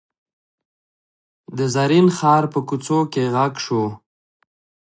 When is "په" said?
2.53-2.59